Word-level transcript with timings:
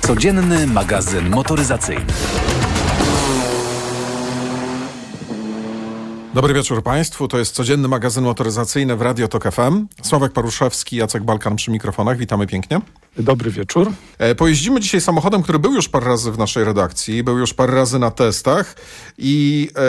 Codzienny 0.00 0.66
magazyn 0.66 1.30
motoryzacyjny. 1.30 2.06
Dobry 6.34 6.54
wieczór 6.54 6.82
Państwu. 6.82 7.28
To 7.28 7.38
jest 7.38 7.54
codzienny 7.54 7.88
magazyn 7.88 8.24
motoryzacyjny 8.24 8.96
w 8.96 9.02
Radio 9.02 9.28
Tok 9.28 9.52
FM. 9.52 9.86
Sławek 10.02 10.32
Paruszewski, 10.32 10.96
Jacek 10.96 11.22
Balkan 11.22 11.56
przy 11.56 11.70
mikrofonach. 11.70 12.18
Witamy 12.18 12.46
pięknie. 12.46 12.80
Dobry 13.18 13.50
wieczór. 13.50 13.92
E, 14.18 14.34
pojeździmy 14.34 14.80
dzisiaj 14.80 15.00
samochodem, 15.00 15.42
który 15.42 15.58
był 15.58 15.74
już 15.74 15.88
parę 15.88 16.06
razy 16.06 16.32
w 16.32 16.38
naszej 16.38 16.64
redakcji, 16.64 17.22
był 17.22 17.38
już 17.38 17.54
parę 17.54 17.74
razy 17.74 17.98
na 17.98 18.10
testach 18.10 18.74
i 19.18 19.68
e, 19.76 19.82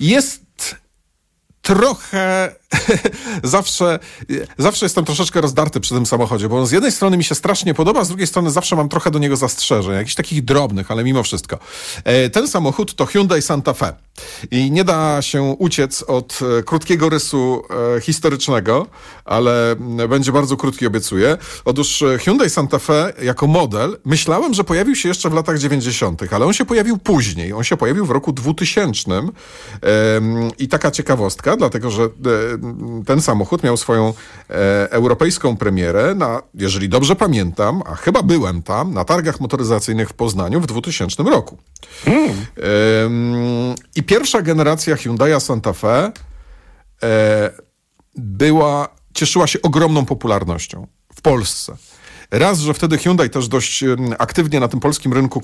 jest 0.00 0.76
trochę 1.62 2.54
zawsze, 3.42 3.98
zawsze 4.58 4.86
jestem 4.86 5.04
troszeczkę 5.04 5.40
rozdarty 5.40 5.80
przy 5.80 5.94
tym 5.94 6.06
samochodzie, 6.06 6.48
bo 6.48 6.58
on 6.58 6.66
z 6.66 6.72
jednej 6.72 6.92
strony 6.92 7.16
mi 7.16 7.24
się 7.24 7.34
strasznie 7.34 7.74
podoba, 7.74 8.04
z 8.04 8.08
drugiej 8.08 8.26
strony 8.26 8.50
zawsze 8.50 8.76
mam 8.76 8.88
trochę 8.88 9.10
do 9.10 9.18
niego 9.18 9.36
zastrzeżeń, 9.36 9.94
jakichś 9.94 10.14
takich 10.14 10.44
drobnych, 10.44 10.90
ale 10.90 11.04
mimo 11.04 11.22
wszystko. 11.22 11.58
E, 12.04 12.30
ten 12.30 12.48
samochód 12.48 12.94
to 12.94 13.06
Hyundai 13.06 13.42
Santa 13.42 13.72
Fe 13.72 13.92
i 14.50 14.70
nie 14.70 14.84
da 14.84 15.22
się 15.22 15.42
uciec 15.42 16.02
od 16.02 16.38
e, 16.58 16.62
krótkiego 16.62 17.08
rysu 17.08 17.62
e, 17.96 18.00
historycznego, 18.00 18.86
ale 19.24 19.76
będzie 20.08 20.32
bardzo 20.32 20.56
krótki, 20.56 20.86
obiecuję. 20.86 21.36
Otóż 21.64 22.04
Hyundai 22.20 22.50
Santa 22.50 22.78
Fe 22.78 23.12
jako 23.22 23.46
model 23.46 23.98
myślałem, 24.04 24.54
że 24.54 24.64
pojawił 24.64 24.96
się 24.96 25.08
jeszcze 25.08 25.30
w 25.30 25.34
latach 25.34 25.58
90., 25.58 26.22
ale 26.32 26.46
on 26.46 26.52
się 26.52 26.64
pojawił 26.64 26.98
później. 26.98 27.52
On 27.52 27.64
się 27.64 27.76
pojawił 27.76 28.06
w 28.06 28.10
roku 28.10 28.32
2000 28.32 29.22
i 30.58 30.68
taka 30.68 30.90
ciekawostka, 30.90 31.56
dlatego 31.56 31.90
że 31.90 32.08
ten 33.06 33.22
samochód 33.22 33.62
miał 33.62 33.76
swoją 33.76 34.08
e, 34.50 34.90
europejską 34.90 35.56
premierę 35.56 36.14
na, 36.14 36.42
jeżeli 36.54 36.88
dobrze 36.88 37.16
pamiętam, 37.16 37.82
a 37.86 37.94
chyba 37.94 38.22
byłem 38.22 38.62
tam, 38.62 38.94
na 38.94 39.04
targach 39.04 39.40
motoryzacyjnych 39.40 40.08
w 40.08 40.12
Poznaniu 40.12 40.60
w 40.60 40.66
2000 40.66 41.22
roku. 41.22 41.58
Mm. 42.06 42.30
E, 42.30 42.34
I 43.96 44.02
pierwsza 44.02 44.42
generacja 44.42 44.96
Hyundai 44.96 45.40
Santa 45.40 45.72
Fe 45.72 46.12
e, 47.02 47.50
była, 48.16 48.88
cieszyła 49.14 49.46
się 49.46 49.62
ogromną 49.62 50.04
popularnością 50.04 50.86
w 51.14 51.20
Polsce. 51.22 51.76
Raz, 52.30 52.58
że 52.58 52.74
wtedy 52.74 52.98
Hyundai 52.98 53.30
też 53.30 53.48
dość 53.48 53.84
aktywnie 54.18 54.60
na 54.60 54.68
tym 54.68 54.80
polskim 54.80 55.12
rynku 55.12 55.42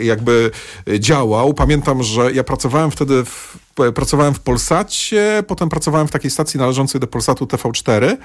jakby 0.00 0.50
działał. 0.98 1.54
Pamiętam, 1.54 2.02
że 2.02 2.32
ja 2.32 2.44
pracowałem 2.44 2.90
wtedy 2.90 3.24
w 3.24 3.65
pracowałem 3.94 4.34
w 4.34 4.40
Polsacie, 4.40 5.42
potem 5.46 5.68
pracowałem 5.68 6.08
w 6.08 6.10
takiej 6.10 6.30
stacji 6.30 6.60
należącej 6.60 7.00
do 7.00 7.06
Polsatu 7.06 7.44
TV4 7.44 8.16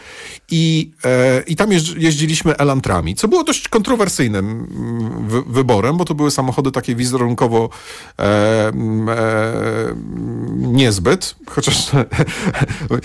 i, 0.52 0.92
e, 1.04 1.44
i 1.48 1.56
tam 1.56 1.72
jeździliśmy 1.98 2.58
Elantrami, 2.58 3.16
co 3.16 3.28
było 3.28 3.44
dość 3.44 3.68
kontrowersyjnym 3.68 4.68
wy 5.28 5.42
wyborem, 5.42 5.98
bo 5.98 6.06
to 6.06 6.16
były 6.16 6.32
samochody 6.32 6.72
takie 6.72 6.96
wizerunkowo 6.96 7.70
e, 8.20 8.24
e, 8.24 8.74
niezbyt, 10.56 11.36
chociaż 11.50 11.92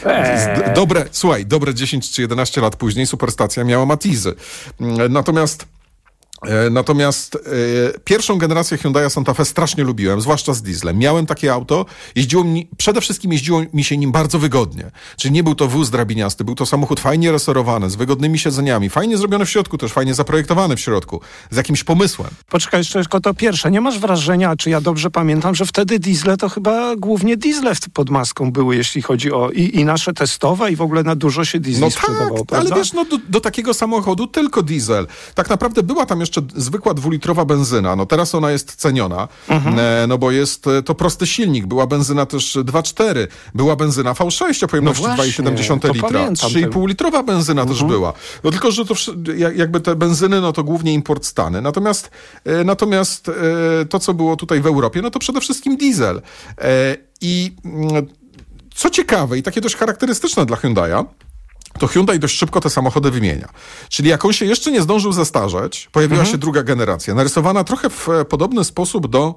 eee. 0.06 0.74
dobre, 0.74 1.04
słuchaj, 1.10 1.46
dobre 1.46 1.74
10 1.74 2.10
czy 2.10 2.22
11 2.22 2.60
lat 2.60 2.76
później 2.76 3.06
Superstacja 3.06 3.64
miała 3.64 3.86
Matizy. 3.86 4.34
Natomiast 5.10 5.75
natomiast 6.70 7.34
e, 7.34 7.38
pierwszą 8.04 8.38
generację 8.38 8.78
Hyundai 8.78 9.10
Santa 9.10 9.34
Fe 9.34 9.44
strasznie 9.44 9.84
lubiłem, 9.84 10.20
zwłaszcza 10.20 10.54
z 10.54 10.62
dieslem. 10.62 10.98
Miałem 10.98 11.26
takie 11.26 11.52
auto, 11.52 11.86
jeździło 12.14 12.44
mi, 12.44 12.68
przede 12.76 13.00
wszystkim 13.00 13.32
jeździło 13.32 13.62
mi 13.74 13.84
się 13.84 13.96
nim 13.96 14.12
bardzo 14.12 14.38
wygodnie. 14.38 14.90
Czyli 15.16 15.34
nie 15.34 15.42
był 15.42 15.54
to 15.54 15.68
wóz 15.68 15.90
drabiniasty, 15.90 16.44
był 16.44 16.54
to 16.54 16.66
samochód 16.66 17.00
fajnie 17.00 17.32
resorowany, 17.32 17.90
z 17.90 17.96
wygodnymi 17.96 18.38
siedzeniami, 18.38 18.90
fajnie 18.90 19.18
zrobiony 19.18 19.44
w 19.44 19.50
środku, 19.50 19.78
też 19.78 19.92
fajnie 19.92 20.14
zaprojektowany 20.14 20.76
w 20.76 20.80
środku, 20.80 21.20
z 21.50 21.56
jakimś 21.56 21.84
pomysłem. 21.84 22.30
Poczekaj, 22.48 22.80
jeszcze 22.80 23.00
tylko 23.00 23.20
to 23.20 23.34
pierwsze. 23.34 23.70
Nie 23.70 23.80
masz 23.80 23.98
wrażenia, 23.98 24.56
czy 24.56 24.70
ja 24.70 24.80
dobrze 24.80 25.10
pamiętam, 25.10 25.54
że 25.54 25.66
wtedy 25.66 25.98
diesle 25.98 26.36
to 26.36 26.48
chyba 26.48 26.96
głównie 26.96 27.36
diesle 27.36 27.72
pod 27.92 28.10
maską 28.10 28.52
były, 28.52 28.76
jeśli 28.76 29.02
chodzi 29.02 29.32
o 29.32 29.50
i, 29.50 29.76
i 29.76 29.84
nasze 29.84 30.12
testowe 30.12 30.72
i 30.72 30.76
w 30.76 30.80
ogóle 30.80 31.02
na 31.02 31.16
dużo 31.16 31.44
się 31.44 31.60
diesli 31.60 31.80
no 31.80 31.90
sprzedawało, 31.90 32.44
tak, 32.44 32.60
ale 32.60 32.70
wiesz, 32.76 32.92
no 32.92 33.04
do, 33.04 33.18
do 33.28 33.40
takiego 33.40 33.74
samochodu 33.74 34.26
tylko 34.26 34.62
diesel. 34.62 35.06
Tak 35.34 35.50
naprawdę 35.50 35.82
była 35.82 36.06
tam 36.06 36.20
jeszcze 36.20 36.35
zwykła 36.56 36.94
dwulitrowa 36.94 37.44
benzyna. 37.44 37.96
No 37.96 38.06
teraz 38.06 38.34
ona 38.34 38.50
jest 38.50 38.74
ceniona, 38.74 39.28
mhm. 39.48 39.78
E, 39.78 40.06
no 40.06 40.18
bo 40.18 40.30
jest 40.30 40.66
e, 40.66 40.82
to 40.82 40.94
prosty 40.94 41.26
silnik. 41.26 41.66
Była 41.66 41.86
benzyna 41.86 42.26
też 42.26 42.56
2.4, 42.56 43.26
była 43.54 43.76
benzyna 43.76 44.12
V6 44.12 44.64
o 44.64 44.68
pojemności 44.68 45.04
no 45.04 45.16
2,7 45.16 45.94
litra. 45.94 46.30
3,5 46.30 46.88
litrowa 46.88 47.22
benzyna 47.22 47.62
mhm. 47.62 47.78
też 47.78 47.88
była. 47.88 48.12
No 48.44 48.50
tylko, 48.50 48.70
że 48.70 48.84
to 48.84 48.94
jakby 49.54 49.80
te 49.80 49.96
benzyny, 49.96 50.40
no 50.40 50.52
to 50.52 50.64
głównie 50.64 50.94
import 50.94 51.24
Stany. 51.24 51.62
Natomiast, 51.62 52.10
e, 52.44 52.64
natomiast 52.64 53.30
to, 53.90 53.98
co 53.98 54.14
było 54.14 54.36
tutaj 54.36 54.60
w 54.60 54.66
Europie, 54.66 55.02
no 55.02 55.10
to 55.10 55.18
przede 55.18 55.40
wszystkim 55.40 55.76
diesel. 55.76 56.22
I 57.20 57.52
mm, 57.64 58.06
co 58.74 58.90
ciekawe 58.90 59.38
i 59.38 59.42
takie 59.42 59.60
dość 59.60 59.76
charakterystyczne 59.76 60.46
dla 60.46 60.56
Hyundai'a, 60.56 61.04
to 61.76 61.86
Hyundai 61.86 62.18
dość 62.18 62.38
szybko 62.38 62.60
te 62.60 62.70
samochody 62.70 63.10
wymienia. 63.10 63.48
Czyli 63.88 64.08
jak 64.08 64.24
on 64.24 64.32
się 64.32 64.44
jeszcze 64.44 64.72
nie 64.72 64.82
zdążył 64.82 65.12
zestarzeć, 65.12 65.88
pojawiła 65.92 66.20
mhm. 66.20 66.32
się 66.32 66.38
druga 66.38 66.62
generacja, 66.62 67.14
narysowana 67.14 67.64
trochę 67.64 67.90
w 67.90 68.08
podobny 68.28 68.64
sposób 68.64 69.06
do... 69.06 69.34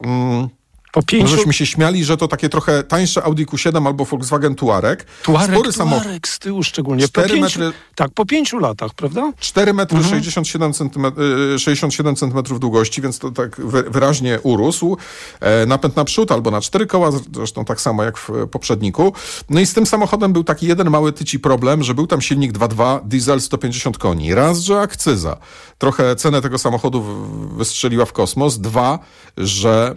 Mm, 0.00 0.48
po 0.92 1.02
pięciu... 1.02 1.36
Żeśmy 1.36 1.52
się 1.52 1.66
śmiali, 1.66 2.04
że 2.04 2.16
to 2.16 2.28
takie 2.28 2.48
trochę 2.48 2.82
tańsze 2.82 3.22
Audi 3.22 3.44
Q7 3.44 3.86
albo 3.86 4.04
Volkswagen 4.04 4.54
Tuareg. 4.54 5.06
Tuareg, 5.22 5.50
Spory 5.50 5.72
samochód. 5.72 6.02
Tuareg 6.02 6.28
z 6.28 6.38
tyłu 6.38 6.62
szczególnie. 6.62 7.08
4 7.08 7.28
po 7.28 7.34
pięciu, 7.34 7.60
metry... 7.60 7.78
Tak, 7.94 8.10
po 8.10 8.26
pięciu 8.26 8.58
latach, 8.58 8.94
prawda? 8.94 9.32
4 9.40 9.72
metry 9.72 9.96
mhm. 9.96 10.14
67, 10.14 10.72
centymetr, 10.72 11.20
67 11.58 12.16
centymetrów 12.16 12.60
długości, 12.60 13.02
więc 13.02 13.18
to 13.18 13.30
tak 13.30 13.60
wyraźnie 13.90 14.40
urósł. 14.42 14.96
E, 15.40 15.66
napęd 15.66 15.96
naprzód 15.96 16.32
albo 16.32 16.50
na 16.50 16.60
cztery 16.60 16.86
koła, 16.86 17.10
zresztą 17.32 17.64
tak 17.64 17.80
samo 17.80 18.04
jak 18.04 18.18
w 18.18 18.30
poprzedniku. 18.50 19.12
No 19.50 19.60
i 19.60 19.66
z 19.66 19.74
tym 19.74 19.86
samochodem 19.86 20.32
był 20.32 20.44
taki 20.44 20.66
jeden 20.66 20.90
mały 20.90 21.12
tyci 21.12 21.40
problem, 21.40 21.82
że 21.82 21.94
był 21.94 22.06
tam 22.06 22.20
silnik 22.20 22.52
2.2 22.52 23.00
diesel 23.04 23.40
150 23.40 23.98
koni. 23.98 24.34
Raz, 24.34 24.58
że 24.58 24.80
akcyza. 24.80 25.36
Trochę 25.78 26.16
cenę 26.16 26.42
tego 26.42 26.58
samochodu 26.58 27.02
wystrzeliła 27.56 28.04
w 28.04 28.12
kosmos. 28.12 28.58
Dwa, 28.58 28.98
że 29.36 29.96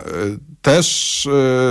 też 0.61 1.27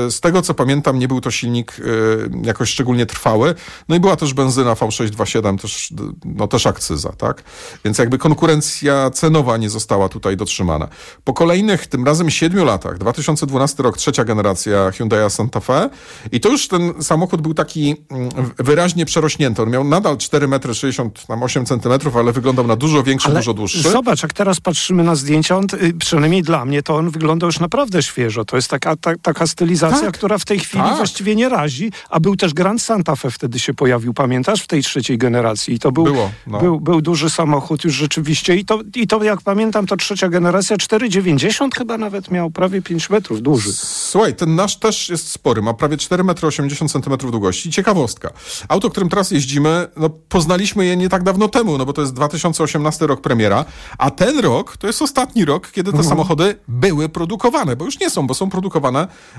e, 0.06 0.11
z 0.11 0.21
tego 0.21 0.43
co 0.43 0.55
pamiętam, 0.55 0.99
nie 0.99 1.09
był 1.09 1.21
to 1.21 1.31
silnik 1.31 1.77
e, 1.78 2.47
jakoś 2.47 2.71
szczególnie 2.71 3.06
trwały. 3.06 3.55
No 3.89 3.97
i 3.97 4.01
była 4.01 4.17
też 4.17 4.34
benzyna 4.34 4.75
V627, 4.75 5.59
też, 5.59 5.93
no 6.25 6.49
też 6.49 6.67
akcyza, 6.67 7.12
tak? 7.12 7.43
Więc 7.84 7.99
jakby 7.99 8.19
konkurencja 8.19 9.11
cenowa 9.11 9.56
nie 9.56 9.71
została 9.71 10.09
tutaj 10.09 10.37
dotrzymana. 10.37 10.89
Po 11.25 11.33
kolejnych, 11.33 11.87
tym 11.87 12.05
razem 12.05 12.31
siedmiu 12.31 12.65
latach, 12.65 12.99
2012 12.99 13.83
rok, 13.83 13.99
trzecia 13.99 14.25
generacja 14.25 14.91
Hyundai 14.91 15.31
Santa 15.31 15.61
Fe 15.61 15.91
i 16.33 16.41
to 16.41 16.49
już 16.49 16.69
ten 16.69 17.03
samochód 17.03 17.41
był 17.41 17.55
taki 17.55 17.97
mm, 18.11 18.31
wyraźnie 18.59 19.07
przerośnięty. 19.07 19.62
On 19.62 19.71
miał 19.71 19.84
nadal 19.84 20.17
4 20.17 20.49
metry 20.49 20.75
68 20.75 21.67
centymetrów, 21.67 22.17
ale 22.17 22.33
wyglądał 22.33 22.67
na 22.67 22.77
dużo 22.77 23.03
większy, 23.03 23.28
ale 23.28 23.37
dużo 23.37 23.55
dłuższy. 23.55 23.91
Zobacz, 23.91 24.22
jak 24.22 24.33
teraz 24.33 24.61
patrzymy 24.61 25.05
na 25.05 25.15
zdjęcia, 25.15 25.57
on, 25.57 25.67
y, 25.83 25.95
przynajmniej 25.95 26.43
dla 26.43 26.65
mnie, 26.65 26.83
to 26.83 26.97
on 26.97 27.11
wygląda 27.11 27.47
już 27.47 27.61
naprawdę 27.61 28.03
świeżo. 28.03 28.45
To 28.45 28.57
jest 28.57 28.69
taka, 28.81 28.97
ta, 28.97 29.19
taka 29.23 29.47
stylizacja, 29.47 30.01
tak, 30.01 30.15
która 30.15 30.39
w 30.39 30.45
tej 30.45 30.59
chwili 30.59 30.85
tak. 30.85 30.97
właściwie 30.97 31.37
nie 31.37 31.49
razi, 31.49 31.93
a 32.11 32.21
był 32.21 32.37
też 32.37 32.55
Grand 32.55 32.83
Santa 32.83 33.17
Fe 33.17 33.31
wtedy 33.31 33.59
się 33.59 33.75
pojawił, 33.75 34.15
pamiętasz, 34.15 34.63
w 34.63 34.67
tej 34.67 34.83
trzeciej 34.83 35.19
generacji. 35.19 35.75
I 35.75 35.79
to 35.79 35.93
był, 35.93 36.05
Było, 36.05 36.31
no. 36.47 36.59
był, 36.59 36.81
był 36.81 37.01
duży 37.01 37.31
samochód 37.31 37.85
już 37.85 37.95
rzeczywiście 37.95 38.57
i 38.57 38.65
to, 38.65 38.81
i 38.95 39.07
to 39.07 39.25
jak 39.25 39.43
pamiętam, 39.43 39.87
to 39.87 39.97
trzecia 39.97 40.29
generacja 40.29 40.77
4,90 40.77 41.69
chyba 41.79 41.99
nawet 41.99 42.31
miał, 42.31 42.51
prawie 42.51 42.83
5 42.83 43.11
metrów, 43.11 43.43
duży. 43.43 43.73
Słuchaj, 43.73 44.35
ten 44.35 44.55
nasz 44.55 44.77
też 44.77 45.09
jest 45.09 45.31
spory, 45.31 45.63
ma 45.63 45.75
prawie 45.75 45.97
4,80 45.97 47.13
m 47.13 47.31
długości. 47.31 47.71
Ciekawostka. 47.71 48.31
Auto, 48.69 48.91
którym 48.91 49.09
teraz 49.09 49.31
jeździmy, 49.31 49.87
no 49.97 50.11
poznaliśmy 50.11 50.87
je 50.87 50.97
nie 50.97 51.09
tak 51.09 51.22
dawno 51.22 51.49
temu, 51.49 51.78
no 51.78 51.87
bo 51.87 51.93
to 51.93 52.01
jest 52.01 52.15
2018 52.15 53.07
rok 53.07 53.21
premiera, 53.21 53.65
a 53.99 54.10
ten 54.10 54.39
rok 54.39 54.77
to 54.77 54.87
jest 54.87 55.03
ostatni 55.03 55.45
rok, 55.45 55.71
kiedy 55.71 55.91
te 55.91 55.99
mhm. 55.99 56.09
samochody 56.09 56.57
były 56.69 57.09
produkowane, 57.09 57.77
bo 57.77 57.84
już 57.84 58.01
nie 58.01 58.10
są, 58.10 58.27
bo 58.27 58.34
są 58.34 58.51
produkowane 58.51 58.70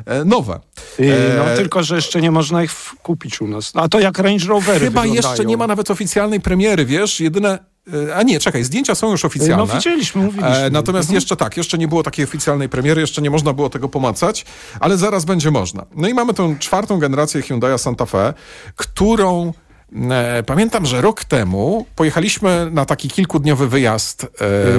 e, 0.05 0.25
nowe. 0.25 0.59
E, 0.99 1.03
no 1.37 1.55
tylko, 1.55 1.83
że 1.83 1.95
jeszcze 1.95 2.21
nie 2.21 2.31
można 2.31 2.63
ich 2.63 2.71
kupić 3.03 3.41
u 3.41 3.47
nas. 3.47 3.71
A 3.75 3.87
to 3.87 3.99
jak 3.99 4.19
Range 4.19 4.45
Rovery 4.45 4.79
Chyba 4.79 5.01
wyglądają. 5.01 5.13
jeszcze 5.13 5.45
nie 5.45 5.57
ma 5.57 5.67
nawet 5.67 5.91
oficjalnej 5.91 6.41
premiery, 6.41 6.85
wiesz, 6.85 7.19
jedyne 7.19 7.59
e, 8.09 8.15
a 8.15 8.23
nie, 8.23 8.39
czekaj, 8.39 8.63
zdjęcia 8.63 8.95
są 8.95 9.11
już 9.11 9.25
oficjalne. 9.25 9.57
No 9.57 9.67
widzieliśmy, 9.67 10.23
mówiliśmy. 10.23 10.69
natomiast 10.71 11.05
mhm. 11.05 11.15
jeszcze 11.15 11.35
tak, 11.35 11.57
jeszcze 11.57 11.77
nie 11.77 11.87
było 11.87 12.03
takiej 12.03 12.25
oficjalnej 12.25 12.69
premiery, 12.69 13.01
jeszcze 13.01 13.21
nie 13.21 13.29
można 13.29 13.53
było 13.53 13.69
tego 13.69 13.89
pomacać, 13.89 14.45
ale 14.79 14.97
zaraz 14.97 15.25
będzie 15.25 15.51
można. 15.51 15.85
No 15.95 16.07
i 16.07 16.13
mamy 16.13 16.33
tą 16.33 16.57
czwartą 16.59 16.99
generację 16.99 17.41
Hyundai 17.41 17.79
Santa 17.79 18.05
Fe, 18.05 18.33
którą 18.75 19.53
E, 19.53 19.70
pamiętam, 20.45 20.85
że 20.85 21.01
rok 21.01 21.23
temu 21.25 21.85
pojechaliśmy 21.95 22.67
na 22.71 22.85
taki 22.85 23.09
kilkudniowy 23.09 23.67
wyjazd 23.67 24.23
e, 24.23 24.27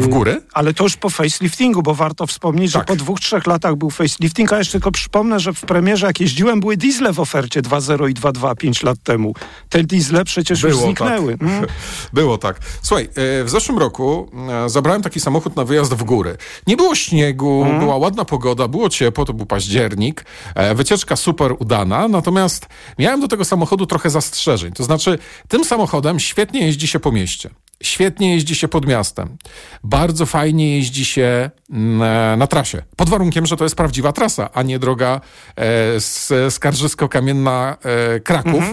w 0.01 0.09
góry. 0.09 0.43
Ale 0.53 0.75
to 0.75 0.85
już 0.85 0.97
po 0.97 1.11
faceliftingu, 1.11 1.83
bo 1.83 1.95
warto 1.95 2.27
wspomnieć, 2.27 2.73
Tak. 2.73 2.83
że 2.83 2.87
po 2.87 2.97
dwóch, 2.97 3.21
trzech 3.21 3.47
latach 3.47 3.77
był 3.77 3.91
facelifting, 3.91 4.53
a 4.53 4.59
jeszcze 4.59 4.73
tylko 4.73 4.91
przypomnę, 4.93 5.41
że 5.41 5.53
w 5.53 5.61
premierze 5.61 6.07
jak 6.07 6.21
jeździłem 6.21 6.61
były 6.61 6.77
diesle 6.77 7.13
w 7.13 7.21
ofercie 7.21 7.63
2.0 7.63 8.11
i 8.11 8.15
2.2 8.15 8.57
5 8.57 8.83
lat 8.83 8.99
temu. 9.05 9.35
Te 9.69 9.83
diesle 9.83 10.25
przecież 10.25 10.63
już 10.63 10.77
zniknęły. 10.79 11.33
Tak. 11.39 11.49
Mm. 11.49 11.67
Było 12.13 12.39
tak. 12.39 12.61
Słuchaj, 12.83 13.05
e, 13.05 13.45
w 13.45 13.51
zeszłym 13.51 13.79
roku 13.79 14.31
e, 14.65 14.69
zabrałem 14.69 15.03
taki 15.03 15.21
samochód 15.21 15.57
na 15.57 15.65
wyjazd 15.65 15.95
w 15.95 16.03
góry. 16.05 16.37
Nie 16.67 16.77
było 16.77 16.95
śniegu, 16.95 17.63
Mhm. 17.63 17.81
była 17.81 17.97
ładna 17.97 18.25
pogoda, 18.25 18.69
było 18.69 18.89
ciepło, 18.89 19.25
to 19.25 19.33
był 19.33 19.47
październik. 19.47 20.25
E, 20.55 20.75
Wycieczka 20.75 21.17
super 21.17 21.55
udana, 21.59 22.09
natomiast 22.09 22.67
miałem 22.99 23.21
do 23.21 23.29
tego 23.29 23.45
samochodu 23.45 23.87
trochę 23.87 24.11
zastrzeżeń. 24.11 24.73
To 24.73 24.85
znaczy, 24.85 25.02
tym 25.49 25.65
samochodem 25.65 26.21
świetnie 26.21 26.67
jeździ 26.67 26.87
się 26.87 27.01
po 27.01 27.13
mieście. 27.13 27.51
Świetnie 27.83 28.35
jeździ 28.35 28.55
się 28.55 28.69
pod 28.69 28.87
miastem. 28.87 29.37
Bardzo 29.85 30.27
fajnie 30.27 30.77
jeździ 30.77 31.05
się 31.05 31.51
mm, 31.71 32.03
e, 32.03 32.37
na 32.37 32.47
trasie. 32.47 32.83
Pod 32.97 33.09
warunkiem, 33.09 33.47
że 33.47 33.57
to 33.57 33.65
jest 33.65 33.77
prawdziwa 33.77 34.13
trasa, 34.13 34.51
a 34.53 34.63
nie 34.63 34.79
droga 34.79 35.15
e, 35.15 36.01
z 36.01 36.33
Skarżysko-Kamienna 36.55 37.77
e, 37.83 38.21
Kraków, 38.21 38.65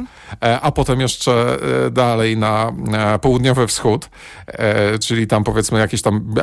e, 0.44 0.62
a 0.62 0.72
potem 0.72 1.02
jeszcze 1.02 1.58
dalej 1.92 2.38
na 2.38 2.74
e, 2.94 3.20
południowy 3.20 3.68
wschód, 3.68 4.10
czyli 5.02 5.28
tam 5.28 5.44
powiedzmy 5.44 5.80
jakieś 5.80 6.02
tam 6.02 6.34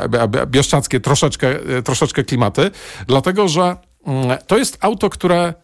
bieszczackie 0.46 1.00
troszeczkę, 1.00 1.54
troszeczkę 1.84 2.24
klimaty. 2.24 2.70
Dlatego, 3.06 3.48
że 3.48 3.76
mm, 4.06 4.38
to 4.46 4.58
jest 4.58 4.78
auto, 4.80 5.10
które 5.10 5.54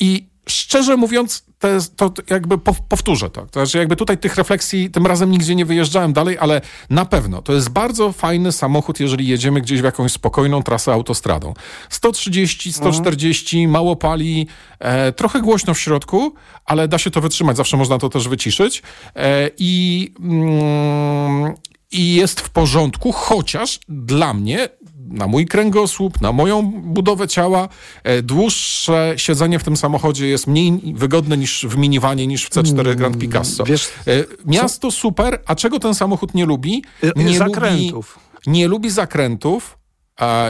i 0.00 0.28
szczerze 0.48 0.96
mówiąc, 0.96 1.49
to, 1.60 1.68
jest, 1.68 1.96
to 1.96 2.12
jakby 2.30 2.58
pow- 2.58 2.82
powtórzę 2.88 3.30
to. 3.30 3.40
To 3.40 3.60
znaczy, 3.60 3.78
jakby 3.78 3.96
tutaj 3.96 4.18
tych 4.18 4.36
refleksji 4.36 4.90
tym 4.90 5.06
razem 5.06 5.30
nigdzie 5.30 5.54
nie 5.54 5.64
wyjeżdżałem 5.64 6.12
dalej, 6.12 6.38
ale 6.38 6.60
na 6.90 7.04
pewno 7.04 7.42
to 7.42 7.52
jest 7.52 7.68
bardzo 7.68 8.12
fajny 8.12 8.52
samochód, 8.52 9.00
jeżeli 9.00 9.28
jedziemy 9.28 9.60
gdzieś 9.60 9.80
w 9.80 9.84
jakąś 9.84 10.12
spokojną 10.12 10.62
trasę 10.62 10.92
autostradą. 10.92 11.54
130, 11.90 12.72
140, 12.72 13.68
mało 13.68 13.96
pali, 13.96 14.46
e, 14.78 15.12
trochę 15.12 15.40
głośno 15.40 15.74
w 15.74 15.80
środku, 15.80 16.34
ale 16.64 16.88
da 16.88 16.98
się 16.98 17.10
to 17.10 17.20
wytrzymać, 17.20 17.56
zawsze 17.56 17.76
można 17.76 17.98
to 17.98 18.08
też 18.08 18.28
wyciszyć. 18.28 18.82
E, 19.16 19.50
I. 19.58 20.14
Mm, 20.20 21.54
i 21.92 22.14
jest 22.14 22.40
w 22.40 22.50
porządku, 22.50 23.12
chociaż 23.12 23.80
dla 23.88 24.34
mnie, 24.34 24.68
na 25.10 25.26
mój 25.26 25.46
kręgosłup, 25.46 26.20
na 26.20 26.32
moją 26.32 26.62
budowę 26.72 27.28
ciała, 27.28 27.68
e, 28.04 28.22
dłuższe 28.22 29.14
siedzenie 29.16 29.58
w 29.58 29.64
tym 29.64 29.76
samochodzie 29.76 30.28
jest 30.28 30.46
mniej 30.46 30.94
wygodne 30.94 31.36
niż 31.36 31.66
w 31.68 31.76
minivanie, 31.76 32.26
niż 32.26 32.46
w 32.46 32.50
C4 32.50 32.94
Grand 32.94 33.18
Picasso. 33.18 33.64
wiesz, 33.64 33.88
E, 34.06 34.24
Miasto 34.46 34.90
super, 34.90 35.42
a 35.46 35.54
czego 35.54 35.78
ten 35.78 35.94
samochód 35.94 36.34
nie 36.34 36.46
lubi? 36.46 36.84
Nie 37.16 37.38
zakrętów. 37.38 38.18
Lubi, 38.46 38.58
nie 38.58 38.68
lubi 38.68 38.90
zakrętów, 38.90 39.78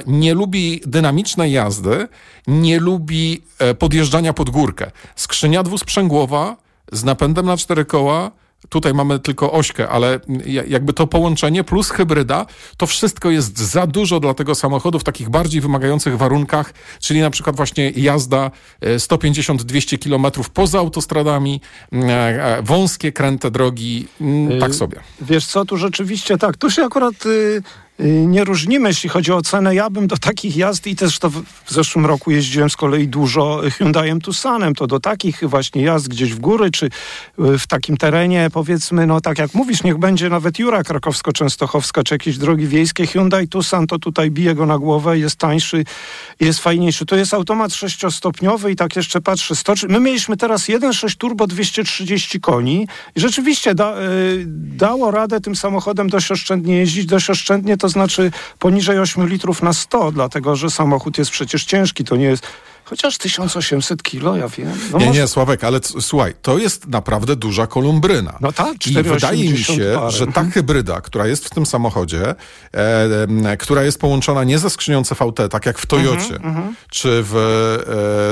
nie 0.06 0.34
lubi 0.34 0.80
dynamicznej 0.86 1.52
jazdy, 1.52 2.08
nie 2.46 2.80
lubi 2.80 3.42
e, 3.58 3.74
podjeżdżania 3.74 4.32
pod 4.32 4.50
górkę. 4.50 4.90
Skrzynia 5.16 5.62
dwusprzęgłowa 5.62 6.56
z 6.92 7.04
napędem 7.04 7.46
na 7.46 7.56
cztery 7.56 7.84
koła, 7.84 8.30
Tutaj 8.68 8.94
mamy 8.94 9.18
tylko 9.18 9.52
ośkę, 9.52 9.88
ale 9.88 10.20
ja- 10.46 10.64
jakby 10.68 10.92
to 10.92 11.06
połączenie 11.06 11.64
plus 11.64 11.90
hybryda, 11.90 12.46
to 12.76 12.86
wszystko 12.86 13.30
jest 13.30 13.58
za 13.58 13.86
dużo 13.86 14.20
dla 14.20 14.34
tego 14.34 14.54
samochodu 14.54 14.98
w 14.98 15.04
takich 15.04 15.28
bardziej 15.28 15.60
wymagających 15.60 16.18
warunkach, 16.18 16.72
czyli 17.00 17.20
na 17.20 17.30
przykład 17.30 17.56
właśnie 17.56 17.90
jazda 17.90 18.50
e, 18.80 18.96
150-200 18.98 19.98
kilometrów 19.98 20.50
poza 20.50 20.78
autostradami, 20.78 21.60
e, 21.92 21.96
e, 22.58 22.62
wąskie, 22.62 23.12
kręte 23.12 23.50
drogi, 23.50 24.08
mm, 24.20 24.60
tak 24.60 24.74
sobie. 24.74 25.00
Wiesz 25.20 25.46
co, 25.46 25.64
tu 25.64 25.76
rzeczywiście 25.76 26.38
tak. 26.38 26.56
Tu 26.56 26.70
się 26.70 26.84
akurat 26.84 27.26
y, 27.26 27.28
y, 27.28 27.62
nie 28.06 28.44
różnimy, 28.44 28.88
jeśli 28.88 29.08
chodzi 29.08 29.32
o 29.32 29.42
cenę. 29.42 29.74
Ja 29.74 29.90
bym 29.90 30.06
do 30.06 30.16
takich 30.16 30.56
jazd 30.56 30.86
i 30.86 30.96
też 30.96 31.18
to 31.18 31.30
w, 31.30 31.42
w 31.64 31.70
zeszłym 31.70 32.06
roku 32.06 32.30
jeździłem 32.30 32.70
z 32.70 32.76
kolei 32.76 33.08
dużo 33.08 33.60
Hyundaiem 33.78 34.20
Tucsonem, 34.20 34.74
to 34.74 34.86
do 34.86 35.00
takich 35.00 35.40
właśnie 35.42 35.82
jazd 35.82 36.08
gdzieś 36.08 36.34
w 36.34 36.38
góry, 36.38 36.70
czy 36.70 36.86
y, 36.86 37.58
w 37.58 37.66
takim 37.66 37.96
terenie, 37.96 38.48
powiedzmy, 38.52 39.06
no 39.06 39.20
tak 39.20 39.38
jak 39.38 39.54
mówisz, 39.54 39.82
niech 39.82 39.98
będzie 39.98 40.28
nawet 40.28 40.58
Jura 40.58 40.82
Krakowsko-Częstochowska, 40.82 42.02
czy 42.04 42.14
jakieś 42.14 42.38
drogi 42.38 42.66
wiejskie. 42.66 43.06
Hyundai 43.06 43.48
Tucson 43.48 43.86
to 43.86 43.98
tutaj 43.98 44.30
bije 44.30 44.54
go 44.54 44.66
na 44.66 44.78
głowę, 44.78 45.18
jest 45.18 45.36
tańszy, 45.36 45.84
jest 46.40 46.60
fajniejszy. 46.60 47.06
To 47.06 47.16
jest 47.16 47.34
automat 47.34 47.74
sześciostopniowy 47.74 48.72
i 48.72 48.76
tak 48.76 48.96
jeszcze 48.96 49.20
patrzę, 49.20 49.56
100, 49.56 49.74
my 49.88 50.00
mieliśmy 50.00 50.36
teraz 50.36 50.68
1.6 50.68 51.16
turbo 51.16 51.46
230 51.46 52.40
koni 52.40 52.88
i 53.16 53.20
rzeczywiście 53.20 53.74
da, 53.74 54.00
y, 54.00 54.44
dało 54.76 55.10
radę 55.10 55.40
tym 55.40 55.56
samochodem 55.56 56.08
dość 56.08 56.32
oszczędnie 56.32 56.76
jeździć, 56.76 57.06
dość 57.06 57.30
oszczędnie 57.30 57.76
to 57.90 57.92
znaczy 57.92 58.30
poniżej 58.58 58.98
8 58.98 59.28
litrów 59.28 59.62
na 59.62 59.72
100, 59.72 60.12
dlatego 60.12 60.56
że 60.56 60.70
samochód 60.70 61.18
jest 61.18 61.30
przecież 61.30 61.64
ciężki, 61.64 62.04
to 62.04 62.16
nie 62.16 62.24
jest 62.24 62.46
chociaż 62.90 63.18
1800 63.18 64.02
kilo, 64.02 64.36
ja 64.36 64.48
wiem. 64.48 64.72
No 64.92 64.98
Nie, 64.98 65.06
może- 65.06 65.20
nie, 65.20 65.28
Sławek, 65.28 65.64
ale 65.64 65.80
słuchaj, 66.00 66.34
to 66.42 66.58
jest 66.58 66.88
naprawdę 66.88 67.36
duża 67.36 67.66
kolumbryna. 67.66 68.38
No 68.40 68.52
tak, 68.52 68.86
I 68.86 69.02
wydaje 69.02 69.44
mi 69.44 69.58
4,80 69.58 69.76
się, 69.76 69.92
parę. 69.94 70.10
że 70.10 70.26
ta 70.26 70.44
hybryda, 70.44 71.00
która 71.00 71.26
jest 71.26 71.44
w 71.44 71.50
tym 71.50 71.66
samochodzie, 71.66 72.34
e, 72.74 73.56
która 73.56 73.82
jest 73.82 74.00
połączona 74.00 74.44
nie 74.44 74.58
ze 74.58 74.70
skrzynią 74.70 75.04
CVT, 75.04 75.48
tak 75.48 75.66
jak 75.66 75.78
w 75.78 75.86
Toyocie, 75.86 76.36
Mhm, 76.36 76.74
czy 76.90 77.08
w 77.26 77.36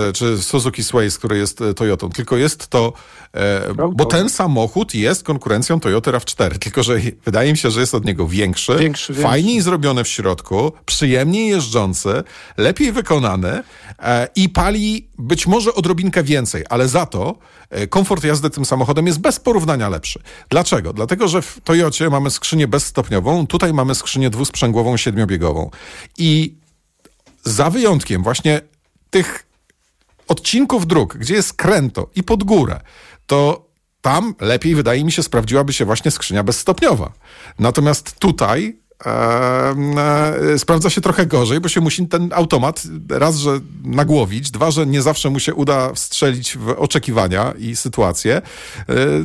e, 0.09 0.13
czy 0.13 0.43
Suzuki 0.43 0.85
Sways, 0.85 1.19
który 1.19 1.39
jest 1.39 1.61
e, 1.61 1.75
Toyotą, 1.75 2.11
tylko 2.11 2.37
jest 2.37 2.69
to, 2.69 2.93
e, 3.35 3.61
bo 3.93 4.05
ten 4.05 4.29
samochód 4.31 4.95
jest 4.95 5.23
konkurencją 5.25 5.81
Toyota 5.81 6.11
RAV4, 6.11 6.59
tylko 6.59 6.83
że 6.83 6.95
wydaje 7.27 7.53
mi 7.53 7.59
się, 7.59 7.71
że 7.71 7.81
jest 7.81 7.95
od 7.95 8.05
niego 8.05 8.29
większy, 8.29 8.77
Większy, 8.77 9.13
większy. 9.13 9.29
fajniej 9.29 9.61
zrobiony 9.61 10.05
w 10.05 10.09
środku, 10.09 10.73
przyjemniej 10.87 11.49
jeżdżący, 11.49 12.23
lepiej 12.57 12.93
wykonany 12.93 13.63
e, 14.03 14.29
i 14.49 14.50
pali 14.50 15.09
być 15.19 15.47
może 15.47 15.75
odrobinkę 15.75 16.23
więcej, 16.23 16.65
ale 16.69 16.89
za 16.89 17.06
to 17.06 17.39
e, 17.71 17.87
komfort 17.87 18.25
jazdy 18.25 18.50
tym 18.50 18.65
samochodem 18.65 19.06
jest 19.06 19.21
bez 19.21 19.41
porównania 19.41 19.89
lepszy. 19.89 20.23
Dlaczego? 20.50 20.93
Dlatego, 20.93 21.29
że 21.29 21.43
w 21.43 21.61
Toyocie 21.65 22.11
mamy 22.11 22.31
skrzynię 22.31 22.69
bezstopniową, 22.69 23.47
tutaj 23.47 23.75
mamy 23.75 23.95
skrzynię 23.95 24.31
dwusprzęgłową, 24.31 24.97
siedmiobiegową. 24.97 25.71
I 26.19 26.55
za 27.45 27.71
wyjątkiem 27.71 28.23
właśnie 28.23 28.61
tych 29.11 29.47
odcinków 30.29 30.87
dróg, 30.87 31.17
gdzie 31.17 31.35
jest 31.35 31.53
kręto 31.53 32.11
i 32.17 32.23
pod 32.23 32.45
górę, 32.45 32.81
to 33.27 33.69
tam 34.00 34.35
lepiej, 34.41 34.75
wydaje 34.75 35.05
mi 35.05 35.12
się, 35.12 35.23
sprawdziłaby 35.23 35.73
się 35.73 35.85
właśnie 35.85 36.11
skrzynia 36.11 36.43
bezstopniowa. 36.43 37.12
Natomiast 37.59 38.19
tutaj 38.19 38.79
e, 39.06 40.59
sprawdza 40.59 40.91
się 40.91 41.00
trochę 41.00 41.27
gorzej, 41.27 41.61
bo 41.61 41.69
się 41.69 41.81
musi 41.81 42.06
ten 42.09 42.31
automat 42.35 42.83
raz, 43.11 43.37
że 43.37 43.61
nagłowić, 43.85 44.50
dwa, 44.50 44.71
że 44.71 44.87
nie 44.87 45.03
zawsze 45.03 45.31
mu 45.31 45.41
się 45.41 45.55
uda 45.55 45.93
wstrzelić 45.95 46.56
w 46.56 46.69
oczekiwania 46.69 47.53
i 47.59 47.77
sytuacje, 47.77 48.37
e, 48.37 48.43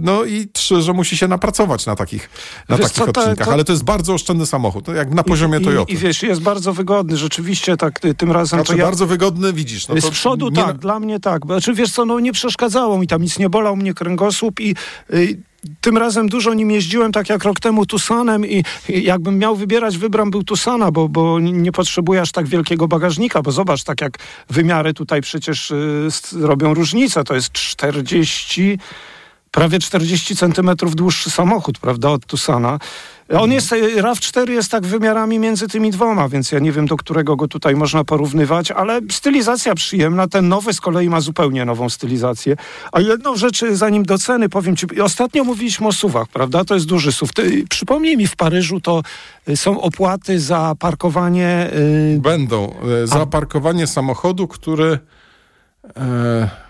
no 0.02 0.24
i 0.24 0.48
trzy, 0.54 0.82
że 0.82 0.94
musi 0.94 1.18
się 1.18 1.28
napracować 1.28 1.86
na 1.86 1.96
takich, 1.96 2.30
na 2.70 2.78
Wiesz 2.78 2.86
takich 2.86 3.04
co, 3.14 3.22
odcinkach. 3.22 3.48
to- 3.48 3.54
Ale 3.54 3.64
to 3.64 3.72
jest 3.72 3.84
bardzo 3.84 4.14
oszczędny 4.14 4.46
samochód, 4.46 4.88
jak 4.88 5.14
na 5.14 5.24
poziomie 5.24 5.58
I, 5.60 5.64
Toyoty. 5.64 5.92
I, 5.92 5.96
I 5.96 5.98
wiesz, 5.98 6.24
jest 6.24 6.42
bardzo 6.42 6.74
wygodny, 6.74 7.18
rzeczywiście 7.18 7.78
tak 7.78 8.06
y, 8.06 8.14
tym 8.16 8.32
razem 8.32 8.58
Znaczy 8.60 8.72
to 8.74 8.78
ja... 8.78 8.86
bardzo 8.86 9.08
wygodny, 9.08 9.54
widzisz. 9.54 9.88
No 9.88 9.96
to 9.96 10.02
z 10.02 10.10
przodu 10.10 10.50
nie 10.50 10.56
tak, 10.56 10.78
dla 10.78 11.00
mnie 11.00 11.20
tak. 11.20 11.46
Znaczy, 11.46 11.74
wiesz 11.74 11.92
co, 11.92 12.06
no 12.06 12.20
nie 12.20 12.34
przeszkadzało 12.34 12.98
mi 12.98 13.08
tam, 13.08 13.22
nic 13.22 13.40
nie 13.40 13.50
bolał 13.50 13.76
mnie 13.76 13.94
kręgosłup 13.94 14.60
i 14.60 14.76
y, 15.14 15.38
tym 15.82 15.98
razem 15.98 16.30
dużo 16.30 16.54
nim 16.54 16.72
jeździłem, 16.72 17.12
tak 17.12 17.30
jak 17.30 17.44
rok 17.44 17.60
temu 17.60 17.86
Tucsonem 17.86 18.46
i, 18.46 18.64
jakbym 18.90 19.38
miał 19.38 19.56
wybierać, 19.56 19.98
wybram 19.98 20.32
był 20.32 20.44
Tucsona, 20.44 20.92
bo, 20.92 21.10
bo 21.10 21.40
nie 21.40 21.72
potrzebuję 21.72 22.22
aż 22.22 22.32
tak 22.32 22.48
wielkiego 22.48 22.88
bagażnika, 22.88 23.42
bo 23.42 23.52
zobacz, 23.52 23.84
tak 23.84 24.02
jak 24.02 24.18
wymiary 24.50 24.94
tutaj 24.94 25.22
przecież 25.22 25.72
y, 25.72 26.08
robią 26.34 26.74
różnicę, 26.74 27.24
to 27.24 27.36
jest 27.36 27.52
40 27.52 28.80
prawie 29.54 29.80
40 29.80 30.36
centymetrów 30.36 30.96
dłuższy 30.96 31.30
samochód, 31.30 31.80
prawda, 31.80 32.10
od 32.10 32.26
Tucsona. 32.26 32.80
On 33.30 33.52
jest, 33.52 33.72
y, 33.72 34.02
RAV4 34.02 34.50
jest 34.50 34.72
tak 34.72 34.86
wymiarami 34.86 35.40
między 35.40 35.68
tymi 35.68 35.92
dwoma, 35.92 36.30
więc 36.30 36.52
ja 36.52 36.60
nie 36.60 36.72
wiem, 36.72 36.86
do 36.86 36.98
którego 36.98 37.36
go 37.36 37.48
tutaj 37.48 37.76
można 37.76 38.04
porównywać, 38.04 38.72
ale 38.72 39.02
stylizacja 39.12 39.76
przyjemna. 39.76 40.28
Ten 40.28 40.50
nowy 40.50 40.74
z 40.74 40.82
kolei 40.82 41.10
ma 41.10 41.22
zupełnie 41.22 41.66
nową 41.66 41.90
stylizację. 41.90 42.56
A 42.92 43.00
jedną 43.02 43.36
rzecz, 43.36 43.64
y, 43.64 43.76
zanim 43.76 44.04
do 44.04 44.18
ceny 44.18 44.50
powiem 44.50 44.76
ci, 44.76 45.02
ostatnio 45.02 45.44
mówiliśmy 45.44 45.88
o 45.88 45.92
suwach, 45.92 46.28
prawda, 46.28 46.66
to 46.66 46.74
jest 46.74 46.86
duży 46.86 47.12
suw. 47.12 47.34
Ty, 47.34 47.66
przypomnij 47.70 48.18
mi, 48.18 48.28
w 48.28 48.36
Paryżu 48.36 48.82
to 48.82 49.02
y, 49.50 49.58
są 49.58 49.82
opłaty 49.82 50.40
za 50.40 50.76
parkowanie... 50.80 51.70
y, 52.16 52.20
Będą. 52.22 52.74
E, 53.04 53.08
Za 53.08 53.26
parkowanie 53.26 53.88
samochodu, 53.88 54.48
który. 54.48 55.00
E, 55.98 56.63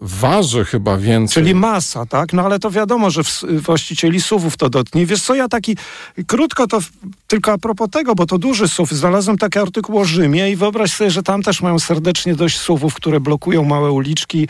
waży 0.00 0.64
chyba 0.64 0.96
więcej. 0.96 1.42
Czyli 1.42 1.54
masa, 1.54 2.06
tak? 2.06 2.32
No 2.32 2.42
ale 2.42 2.58
to 2.58 2.70
wiadomo, 2.70 3.10
że 3.10 3.22
właścicieli 3.48 4.20
suwów 4.20 4.56
to 4.56 4.70
dotknie. 4.70 5.06
Wiesz 5.06 5.22
co, 5.22 5.34
ja 5.34 5.48
taki, 5.48 5.76
krótko 6.26 6.66
to 6.66 6.78
tylko 7.26 7.52
a 7.52 7.58
propos 7.58 7.90
tego, 7.90 8.14
bo 8.14 8.26
to 8.26 8.38
duży 8.38 8.68
SUV, 8.68 8.96
znalazłem 8.96 9.38
taki 9.38 9.58
artykuł 9.58 9.98
o 9.98 10.04
Rzymie 10.04 10.50
i 10.50 10.56
wyobraź 10.56 10.92
sobie, 10.92 11.10
że 11.10 11.22
tam 11.22 11.42
też 11.42 11.62
mają 11.62 11.78
serdecznie 11.78 12.34
dość 12.34 12.58
SUVów, 12.58 12.94
które 12.94 13.20
blokują 13.20 13.64
małe 13.64 13.90
uliczki. 13.90 14.48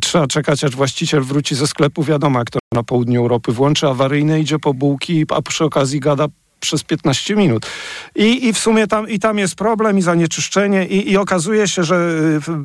Trzeba 0.00 0.26
czekać, 0.26 0.64
aż 0.64 0.76
właściciel 0.76 1.22
wróci 1.22 1.54
ze 1.54 1.66
sklepu, 1.66 2.02
wiadomo, 2.02 2.38
jak 2.38 2.50
to 2.50 2.58
na 2.74 2.82
południu 2.82 3.20
Europy 3.20 3.52
włączy 3.52 3.88
awaryjne, 3.88 4.40
idzie 4.40 4.58
po 4.58 4.74
bułki, 4.74 5.24
a 5.30 5.42
przy 5.42 5.64
okazji 5.64 6.00
gada 6.00 6.26
przez 6.60 6.84
15 6.84 7.36
minut. 7.36 7.66
I, 8.14 8.46
I 8.46 8.52
w 8.52 8.58
sumie 8.58 8.86
tam, 8.86 9.08
i 9.08 9.18
tam 9.18 9.38
jest 9.38 9.54
problem 9.54 9.98
i 9.98 10.02
zanieczyszczenie 10.02 10.86
i, 10.86 11.10
i 11.10 11.16
okazuje 11.16 11.68
się, 11.68 11.84
że 11.84 11.96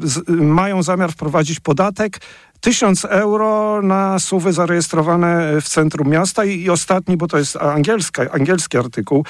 y, 0.04 0.08
z, 0.08 0.30
mają 0.30 0.84
zamiar 0.84 1.12
wprowadzić 1.12 1.60
podatek 1.60 2.20
1000 2.62 3.06
euro 3.06 3.82
na 3.82 4.20
suwy 4.20 4.54
zarejestrowane 4.54 5.62
w 5.62 5.70
centrum 5.70 6.10
miasta 6.10 6.46
i, 6.46 6.62
i 6.62 6.70
ostatni, 6.70 7.18
bo 7.18 7.28
to 7.28 7.38
jest 7.38 7.56
angielska, 7.56 8.32
angielski 8.32 8.78
artykuł 8.78 9.26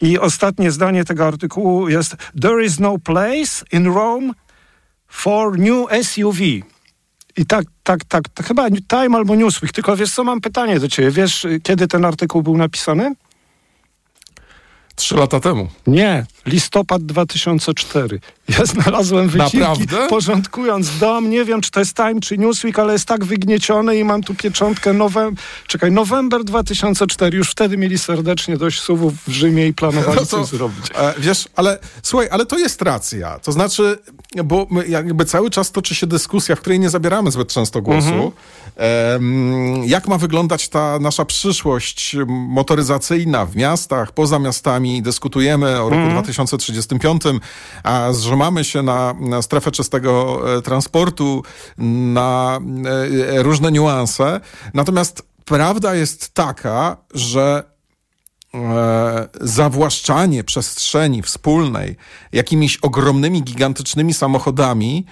i 0.00 0.18
ostatnie 0.18 0.70
zdanie 0.70 1.04
tego 1.04 1.26
artykułu 1.26 1.88
jest 1.88 2.16
There 2.42 2.64
is 2.64 2.78
no 2.78 2.98
place 2.98 3.64
in 3.72 3.94
Rome 3.94 4.32
for 5.08 5.58
new 5.58 5.86
SUV. 6.02 6.40
I 7.36 7.46
tak, 7.46 7.64
tak, 7.82 8.04
tak, 8.04 8.22
chyba 8.44 8.68
Time 8.70 9.16
albo 9.16 9.34
Newsweek, 9.34 9.72
tylko 9.72 9.96
wiesz 9.96 10.14
co, 10.14 10.24
mam 10.24 10.40
pytanie 10.40 10.80
do 10.80 10.88
ciebie. 10.88 11.10
Wiesz, 11.10 11.46
kiedy 11.62 11.88
ten 11.88 12.04
artykuł 12.04 12.42
był 12.42 12.56
napisany? 12.56 13.14
Trzy 14.96 15.16
lata 15.16 15.40
temu. 15.40 15.68
Nie, 15.86 16.26
listopad 16.46 17.02
2004. 17.02 18.20
Ja 18.48 18.66
znalazłem 18.66 19.28
wycinki, 19.28 19.58
Naprawdę? 19.58 20.08
porządkując 20.08 20.98
dom. 20.98 21.30
Nie 21.30 21.44
wiem, 21.44 21.60
czy 21.60 21.70
to 21.70 21.80
jest 21.80 21.96
Time, 21.96 22.20
czy 22.20 22.38
Newsweek, 22.38 22.78
ale 22.78 22.92
jest 22.92 23.04
tak 23.04 23.24
wygnieciony 23.24 23.96
i 23.96 24.04
mam 24.04 24.22
tu 24.22 24.34
pieczątkę 24.34 24.92
nowem... 24.92 25.34
Czekaj, 25.66 25.92
November 25.92 26.44
2004. 26.44 27.38
Już 27.38 27.50
wtedy 27.50 27.76
mieli 27.76 27.98
serdecznie 27.98 28.56
dość 28.56 28.80
suwów 28.80 29.14
w 29.26 29.30
Rzymie 29.32 29.66
i 29.66 29.74
planowali 29.74 30.20
no 30.20 30.26
to, 30.26 30.26
coś 30.26 30.46
zrobić. 30.46 30.86
E, 30.94 31.14
wiesz, 31.18 31.48
ale 31.56 31.78
słuchaj, 32.02 32.28
ale 32.30 32.46
to 32.46 32.58
jest 32.58 32.82
racja. 32.82 33.38
To 33.38 33.52
znaczy, 33.52 33.98
bo 34.44 34.66
jakby 34.88 35.24
cały 35.24 35.50
czas 35.50 35.72
toczy 35.72 35.94
się 35.94 36.06
dyskusja, 36.06 36.56
w 36.56 36.60
której 36.60 36.80
nie 36.80 36.90
zabieramy 36.90 37.30
zbyt 37.30 37.48
często 37.52 37.82
głosu. 37.82 38.08
Mhm. 38.08 38.30
E, 38.76 39.20
jak 39.84 40.08
ma 40.08 40.18
wyglądać 40.18 40.68
ta 40.68 40.98
nasza 40.98 41.24
przyszłość 41.24 42.16
motoryzacyjna 42.26 43.46
w 43.46 43.56
miastach, 43.56 44.12
poza 44.12 44.38
miastami? 44.38 45.02
Dyskutujemy 45.02 45.82
o 45.82 45.84
roku 45.90 45.94
mhm. 45.94 46.12
2035, 46.12 47.22
a 47.82 48.12
zrzemamy 48.12 48.64
się 48.64 48.82
na, 48.82 49.14
na 49.20 49.42
strefę 49.42 49.70
czystego 49.70 50.42
e, 50.56 50.62
transportu, 50.62 51.42
na 51.78 52.60
e, 53.30 53.42
różne 53.42 53.72
niuanse. 53.72 54.40
Natomiast 54.74 55.22
prawda 55.44 55.94
jest 55.94 56.34
taka, 56.34 56.96
że 57.14 57.64
e, 58.54 59.28
zawłaszczanie 59.40 60.44
przestrzeni 60.44 61.22
wspólnej 61.22 61.96
jakimiś 62.32 62.76
ogromnymi, 62.76 63.42
gigantycznymi 63.42 64.14
samochodami, 64.14 65.06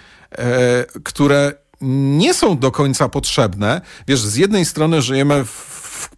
które 1.04 1.63
nie 1.80 2.34
są 2.34 2.58
do 2.58 2.70
końca 2.70 3.08
potrzebne. 3.08 3.80
Wiesz, 4.08 4.20
z 4.20 4.36
jednej 4.36 4.64
strony 4.64 5.02
żyjemy 5.02 5.44
w, 5.44 5.50
w, 5.50 6.08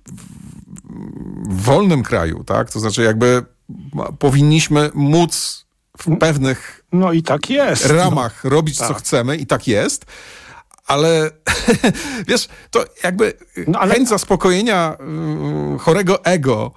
w 1.48 1.62
wolnym 1.62 2.02
kraju, 2.02 2.44
tak? 2.44 2.70
To 2.70 2.80
znaczy 2.80 3.02
jakby 3.02 3.44
powinniśmy 4.18 4.90
móc 4.94 5.66
w 5.98 6.18
pewnych 6.18 6.84
no 6.92 7.12
i 7.12 7.22
tak 7.22 7.50
jest. 7.50 7.86
ramach 7.86 8.44
no. 8.44 8.50
robić, 8.50 8.78
tak. 8.78 8.88
co 8.88 8.94
chcemy 8.94 9.36
i 9.36 9.46
tak 9.46 9.68
jest. 9.68 10.06
Ale 10.86 11.30
wiesz, 12.28 12.48
to 12.70 12.84
jakby 13.04 13.32
no, 13.66 13.78
ale... 13.78 13.94
chęć 13.94 14.08
zaspokojenia 14.08 14.96
y, 15.74 15.78
chorego 15.78 16.24
ego 16.24 16.72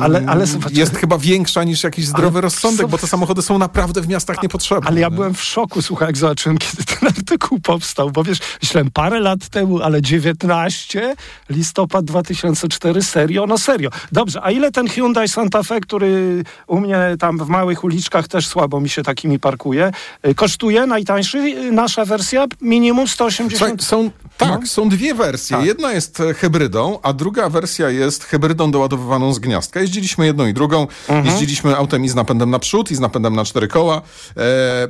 ale, 0.00 0.24
ale 0.26 0.44
jest 0.70 0.96
chyba 0.96 1.18
większa 1.18 1.64
niż 1.64 1.82
jakiś 1.82 2.06
zdrowy 2.06 2.38
ale, 2.38 2.40
rozsądek, 2.40 2.86
bo 2.86 2.98
te 2.98 3.06
samochody 3.06 3.42
są 3.42 3.58
naprawdę 3.58 4.00
w 4.00 4.08
miastach 4.08 4.42
niepotrzebne. 4.42 4.88
Ale 4.88 5.00
ja 5.00 5.10
byłem 5.10 5.34
w 5.34 5.42
szoku, 5.42 5.82
słuchaj, 5.82 6.08
jak 6.08 6.16
zobaczyłem, 6.16 6.58
kiedy 6.58 6.84
ten 6.84 7.08
artykuł 7.08 7.58
powstał, 7.60 8.10
bo 8.10 8.24
wiesz, 8.24 8.38
myślałem 8.62 8.90
parę 8.90 9.20
lat 9.20 9.48
temu, 9.48 9.80
ale 9.80 10.02
19, 10.02 11.14
listopad 11.50 12.04
2004, 12.04 13.02
serio? 13.02 13.46
No 13.46 13.58
serio. 13.58 13.90
Dobrze, 14.12 14.40
a 14.42 14.50
ile 14.50 14.72
ten 14.72 14.88
Hyundai 14.88 15.28
Santa 15.28 15.62
Fe, 15.62 15.80
który 15.80 16.44
u 16.66 16.80
mnie 16.80 16.98
tam 17.18 17.38
w 17.38 17.48
małych 17.48 17.84
uliczkach 17.84 18.28
też 18.28 18.46
słabo 18.46 18.80
mi 18.80 18.88
się 18.88 19.02
takimi 19.02 19.38
parkuje, 19.38 19.92
y, 20.26 20.34
kosztuje 20.34 20.86
najtańszy, 20.86 21.38
y, 21.38 21.72
nasza 21.72 22.04
wersja 22.04 22.46
minimum 22.60 23.08
180... 23.08 23.58
Słuchaj, 23.58 23.76
są, 23.78 24.10
tak, 24.36 24.60
no? 24.60 24.66
są 24.66 24.88
dwie 24.88 25.14
wersje. 25.14 25.56
Tak. 25.56 25.66
Jedna 25.66 25.92
jest 25.92 26.22
hybrydą, 26.36 26.98
a 27.02 27.12
druga 27.12 27.48
wersja 27.48 27.90
jest 27.90 28.24
hybrydą 28.24 28.70
doładowaną 28.70 29.01
wyładowywaną 29.02 29.34
z 29.34 29.38
gniazdka. 29.38 29.80
Jeździliśmy 29.80 30.26
jedną 30.26 30.46
i 30.46 30.54
drugą. 30.54 30.80
Mhm. 30.80 31.26
Jeździliśmy 31.26 31.76
autem 31.76 32.04
i 32.04 32.08
z 32.08 32.14
napędem 32.14 32.50
na 32.50 32.58
przód, 32.58 32.90
i 32.90 32.94
z 32.94 33.00
napędem 33.00 33.36
na 33.36 33.44
cztery 33.44 33.68
koła. 33.68 34.02
E, 34.36 34.40
e, 34.42 34.88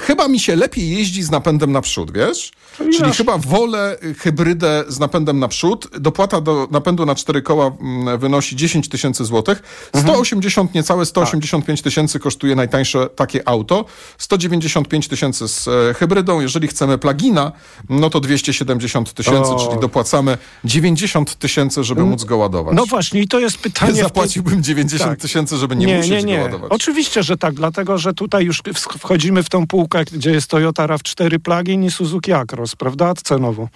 chyba 0.00 0.28
mi 0.28 0.40
się 0.40 0.56
lepiej 0.56 0.90
jeździ 0.90 1.22
z 1.22 1.30
napędem 1.30 1.72
na 1.72 1.80
przód, 1.80 2.12
wiesz? 2.12 2.52
Czyli 2.78 3.12
chyba 3.12 3.38
wolę 3.38 3.96
hybrydę 4.18 4.84
z 4.88 4.98
napędem 4.98 5.38
na 5.38 5.48
przód. 5.48 5.88
Dopłata 6.00 6.40
do 6.40 6.68
napędu 6.70 7.06
na 7.06 7.14
cztery 7.14 7.42
koła 7.42 7.66
mm, 7.80 8.18
wynosi 8.18 8.56
10 8.56 8.88
tysięcy 8.88 9.24
złotych. 9.24 9.62
180, 9.96 10.68
mhm. 10.68 10.74
niecałe 10.74 11.06
185 11.06 11.82
tysięcy 11.82 12.20
kosztuje 12.20 12.56
najtańsze 12.56 13.08
takie 13.08 13.48
auto. 13.48 13.84
195 14.18 15.08
tysięcy 15.08 15.48
z 15.48 15.68
e, 15.68 15.94
hybrydą. 15.94 16.40
Jeżeli 16.40 16.68
chcemy 16.68 16.98
plugina, 16.98 17.52
no 17.88 18.10
to 18.10 18.20
270 18.20 19.14
tysięcy, 19.14 19.50
czyli 19.68 19.80
dopłacamy 19.80 20.38
90 20.64 21.34
tysięcy, 21.34 21.84
żeby 21.84 22.04
móc 22.04 22.24
go 22.24 22.36
ładować. 22.36 22.76
No 22.76 22.86
właśnie, 22.86 23.03
i 23.12 23.28
to 23.28 23.40
jest 23.40 23.58
pytanie... 23.58 24.02
Zapłaciłbym 24.02 24.62
90 24.62 25.10
tak. 25.10 25.20
tysięcy, 25.20 25.56
żeby 25.56 25.76
nie, 25.76 25.86
nie 25.86 25.96
musieć 25.96 26.10
nie, 26.10 26.22
nie. 26.22 26.36
go 26.36 26.42
ładować. 26.42 26.72
Oczywiście, 26.72 27.22
że 27.22 27.36
tak, 27.36 27.54
dlatego, 27.54 27.98
że 27.98 28.14
tutaj 28.14 28.44
już 28.44 28.62
wchodzimy 28.98 29.42
w 29.42 29.48
tą 29.48 29.66
półkę, 29.66 30.04
gdzie 30.04 30.30
jest 30.30 30.50
Toyota 30.50 30.86
RAV4 30.86 31.38
plug-in 31.38 31.84
i 31.84 31.90
Suzuki 31.90 32.32
Acros, 32.32 32.76
prawda, 32.76 33.14
cenowo. 33.14 33.68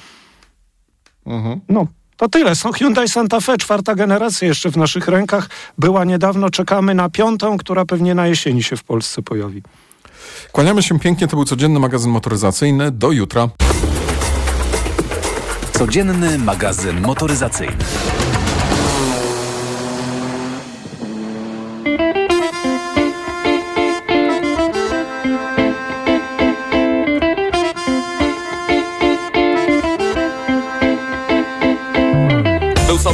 Mhm. 1.27 1.61
No, 1.69 1.87
to 2.17 2.29
tyle. 2.29 2.57
Są 2.57 2.73
Hyundai 2.73 3.09
Santa 3.09 3.41
Fe, 3.41 3.59
czwarta 3.59 3.95
generacja 3.95 4.49
jeszcze 4.49 4.71
w 4.71 4.77
naszych 4.77 5.09
rękach. 5.09 5.49
Była 5.79 6.05
niedawno, 6.05 6.51
czekamy 6.51 6.95
na 6.95 7.09
piątą, 7.09 7.59
która 7.59 7.85
pewnie 7.85 8.15
na 8.15 8.27
jesieni 8.27 8.63
się 8.63 8.77
w 8.77 8.85
Polsce 8.85 9.23
pojawi. 9.23 9.63
Kłaniamy 10.53 10.83
się 10.83 10.99
pięknie, 10.99 11.29
to 11.29 11.37
był 11.37 11.45
codzienny 11.45 11.81
magazyn 11.81 12.11
motoryzacyjny. 12.11 12.91
Do 12.91 13.13
jutra. 13.13 13.49
Codzienny 15.73 16.39
magazyn 16.39 17.01
motoryzacyjny. 17.01 17.77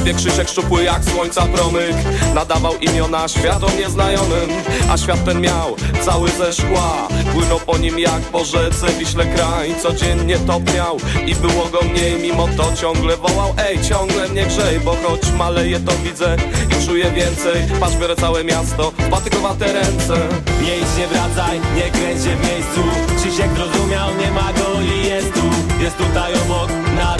Sobie 0.04 0.14
Krzysiek 0.14 0.48
szczupły 0.48 0.84
jak 0.84 1.04
słońca 1.04 1.46
promyk. 1.46 1.96
Nadawał 2.34 2.74
imiona 2.76 3.28
światom 3.28 3.70
nieznajomym 3.78 4.50
A 4.90 4.96
świat 4.96 5.24
ten 5.24 5.40
miał 5.40 5.76
cały 6.04 6.28
ze 6.30 6.52
szkła. 6.52 7.08
Płynął 7.32 7.60
po 7.60 7.78
nim 7.78 7.98
jak 7.98 8.20
po 8.20 8.44
rzece 8.44 8.86
Wiśle 8.98 9.26
kraj. 9.26 9.74
Codziennie 9.82 10.38
topniał 10.38 10.96
i 11.26 11.34
było 11.34 11.64
go 11.64 11.80
mniej. 11.82 12.22
Mimo 12.22 12.48
to 12.56 12.76
ciągle 12.76 13.16
wołał 13.16 13.54
Ej, 13.58 13.78
ciągle 13.88 14.28
mnie 14.28 14.46
grzej 14.46 14.80
Bo 14.80 14.96
choć 15.02 15.32
maleje 15.38 15.80
to 15.80 15.92
widzę 16.04 16.36
i 16.70 16.86
czuję 16.86 17.10
więcej. 17.10 17.62
Patrz 17.80 17.96
biorę 17.96 18.16
całe 18.16 18.44
miasto 18.44 18.90
w 18.90 19.10
patykowate 19.10 19.72
ręce. 19.72 20.14
Nie 20.62 20.76
idź, 20.76 20.96
nie 20.98 21.06
wracaj, 21.06 21.60
nie 21.76 21.90
kręć 21.90 22.24
się 22.24 22.36
w 22.36 22.40
miejscu. 22.40 22.80
Krzysiek 23.16 23.50
zrozumiał, 23.56 24.08
nie 24.20 24.30
ma 24.30 24.52
go 24.52 24.80
i 24.80 25.06
jest 25.06 25.34
tu. 25.34 25.44
Jest 25.82 25.96
tutaj 25.96 26.32
obok, 26.34 26.70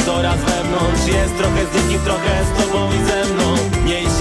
na 0.06 0.12
doraz 0.12 0.40
wewnątrz 0.40 1.06
Jest 1.06 1.36
trochę 1.36 1.66
z 1.66 1.84
nikim, 1.84 2.04
trochę 2.04 2.44
z 2.44 2.62
tobą 2.62 2.88
i 2.92 3.04
ze 3.04 3.34
mną 3.34 3.53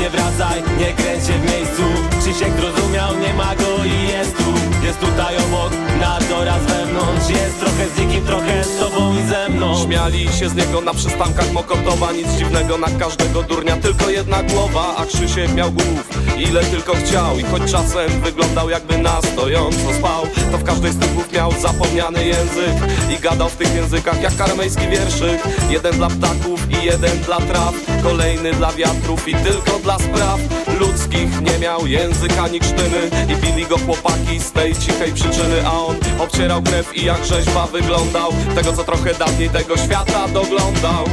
Nie 0.03 0.10
wracaj, 0.10 0.63
nie 0.79 0.93
kręć 0.93 1.27
się 1.27 1.33
w 1.33 1.51
miejscu. 1.51 1.83
Krzysiek 2.19 2.53
zrozumiał, 2.60 3.19
nie 3.19 3.33
ma 3.33 3.55
go 3.55 3.83
i 3.86 4.07
jest 4.07 4.38
tu. 4.38 4.53
Jest 4.86 5.00
tutaj 5.00 5.38
obok, 5.38 5.72
na 6.00 6.19
doraz 6.29 6.63
wewnątrz. 6.63 7.29
Jest 7.29 7.60
trochę 7.60 7.88
z 7.95 8.00
nikim, 8.00 8.25
trochę 8.25 8.63
z 8.63 8.79
tobą 8.79 9.13
i 9.19 9.27
ze 9.27 9.50
mną. 9.50 9.86
Śmiali 9.86 10.33
się 10.33 10.50
z 10.50 10.55
niego 10.55 10.81
na 10.81 10.93
przystankach 10.93 11.51
Mokotowa. 11.51 12.12
Nic 12.12 12.27
dziwnego 12.38 12.77
na 12.77 12.88
każdego 13.00 13.43
durnia 13.43 13.77
Tylko 13.77 14.10
jedna 14.10 14.43
głowa, 14.43 14.95
a 14.98 15.05
Krzysiek 15.05 15.53
miał 15.53 15.72
głów 15.72 16.10
Ile 16.38 16.63
tylko 16.63 16.93
chciał. 16.93 17.39
I 17.39 17.43
choć 17.43 17.72
czasem 17.72 18.22
wyglądał 18.22 18.69
jakby 18.69 18.98
na 18.98 19.22
stojąco 19.22 19.93
spał 20.00 20.22
To 20.51 20.57
w 20.57 20.63
każdej 20.63 20.91
z 20.91 21.00
tych 21.00 21.13
głów 21.13 21.31
miał 21.31 21.51
zapomniany 21.51 22.25
język. 22.25 22.74
I 23.17 23.22
gadał 23.22 23.50
w 23.50 23.55
tych 23.55 23.75
językach 23.75 24.22
jak 24.22 24.36
karmejski 24.38 24.88
wierszyk. 24.88 25.41
Jeden 25.69 25.93
dla 25.93 26.07
ptaków 26.07 26.72
i 26.72 26.86
jeden 26.86 27.19
dla 27.19 27.38
traw. 27.38 27.74
Kolejny 28.03 28.51
dla 28.51 28.72
wiatrów 28.72 29.27
i 29.27 29.36
tylko 29.36 29.79
dla 29.79 29.92
dla 29.97 30.00
spraw 30.00 30.39
ludzkich. 30.79 31.41
Nie 31.41 31.59
miał 31.59 31.88
języka 31.88 32.43
ani 32.43 32.59
krztyny. 32.59 33.09
I 33.29 33.35
bili 33.35 33.65
go 33.65 33.77
chłopaki 33.77 34.39
z 34.39 34.51
tej 34.51 34.75
cichej 34.75 35.13
przyczyny. 35.13 35.67
A 35.67 35.71
on 35.71 35.95
obcierał 36.19 36.62
krew 36.62 36.97
i 36.97 37.05
jak 37.05 37.25
rzeźba 37.25 37.67
wyglądał. 37.67 38.33
Tego 38.55 38.73
co 38.73 38.83
trochę 38.83 39.13
dawniej 39.13 39.50
tego 39.50 39.77
świata 39.77 40.27
doglądał 40.27 41.05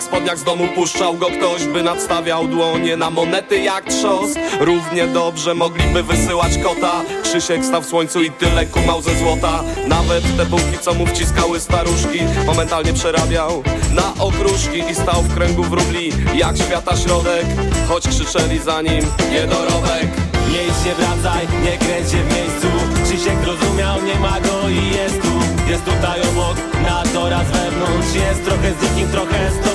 połatanych 0.00 0.02
spodniach 0.02 0.38
z 0.38 0.44
domu 0.44 0.68
puszczał 0.74 1.14
go 1.14 1.26
ktoś 1.26 1.64
By 1.64 1.82
nadstawiał 1.82 2.48
dłonie 2.48 2.96
na 2.96 3.10
monety 3.10 3.58
jak 3.58 3.84
trzos. 3.84 4.30
Równie 4.60 5.06
dobrze 5.06 5.54
mogliby 5.54 6.02
wysyłać 6.02 6.58
kota. 6.58 7.02
Krzysiek 7.22 7.64
stał 7.64 7.82
w 7.82 7.86
słońcu 7.86 8.22
i 8.22 8.30
tyle 8.30 8.66
kumał 8.66 9.02
ze 9.02 9.14
złota. 9.14 9.62
Nawet 9.86 10.36
te 10.36 10.46
bułki 10.46 10.78
co 10.80 10.94
mu 10.94 11.06
wciskały 11.06 11.60
staruszki 11.60 12.18
Momentalnie 12.46 12.92
przerabiał 12.92 13.62
na 13.94 14.24
okruszki 14.24 14.78
I 14.90 14.94
stał 14.94 15.22
w 15.22 15.34
kręgu 15.34 15.62
wróbli 15.62 16.12
jak 16.34 16.56
świata 16.56 16.96
środek. 16.96 17.46
Choć 17.88 18.08
krzyczeli 18.08 18.58
za 18.58 18.82
nim 18.82 19.04
niedorobek 19.32 20.08
Nie 20.52 20.62
idź, 20.62 20.84
nie 20.86 20.94
wracaj, 20.94 21.46
nie 21.64 21.78
kręć 21.78 22.10
się 22.10 22.22
w 22.22 22.34
miejscu. 22.34 22.68
Krzysiek 23.04 23.44
rozumiał, 23.46 24.02
nie 24.02 24.14
ma 24.14 24.40
go 24.40 24.68
i 24.68 24.94
jest 24.96 25.22
tu. 25.22 25.30
Jest 25.70 25.84
tutaj 25.84 26.20
obok, 26.20 26.56
na 26.82 27.02
torach 27.12 27.46
wewnątrz. 27.46 28.14
Jest 28.14 28.44
trochę 28.44 28.72
z 28.74 28.82
nikim, 28.82 29.10
trochę 29.10 29.50
z 29.50 29.69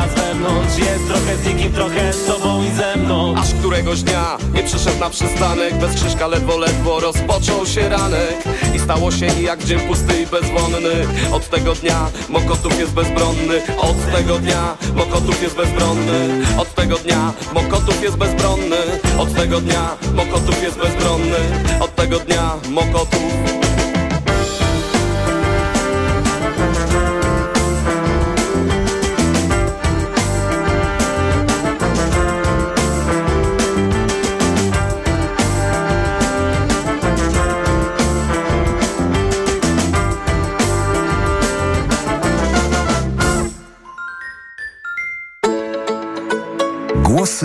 torach 0.00 0.14
wewnątrz. 0.14 0.78
Jest 0.78 1.06
trochę 1.08 1.36
z 1.36 1.46
nikim, 1.46 1.72
trochę 1.72 2.12
z 2.12 2.24
tobą 2.26 2.64
i 2.64 2.70
ze 2.70 2.96
mną. 2.96 3.34
Aż 3.36 3.54
któregoś 3.54 4.02
dnia 4.02 4.38
nie 4.54 4.62
przyszedł 4.62 5.00
na 5.00 5.10
przystanek. 5.10 5.74
Bez 5.74 5.94
Krzyżka 5.94 6.26
ledwo, 6.26 6.58
ledwo 6.58 7.00
rozpoczął 7.00 7.66
się 7.66 7.88
ranek. 7.88 8.44
I 8.74 8.78
stało 8.78 9.12
się 9.12 9.26
jak 9.26 9.64
dzień 9.64 9.80
pusty 9.80 10.22
i 10.22 10.26
bezwonny. 10.26 11.06
Od 11.32 11.50
tego 11.50 11.74
dnia 11.74 12.10
Mokotów 12.28 12.78
jest 12.78 12.92
bezbronny. 12.92 13.62
Od 13.78 14.12
tego 14.12 14.38
dnia 14.38 14.76
Mokotów 14.94 15.42
jest 15.42 15.56
bezbronny. 15.56 16.46
Od 16.58 16.74
tego 16.74 16.98
dnia 16.98 17.32
Mokotów 17.54 18.02
jest 18.02 18.16
bezbronny. 18.16 18.76
Od 19.18 19.34
tego 19.34 19.60
dnia 19.60 19.96
Mokotów 20.14 20.62
jest 20.62 20.78
bezbronny. 20.78 21.38
Od 21.80 21.94
tego 21.94 22.18
dnia 22.18 22.56
Mokotów 22.68 23.59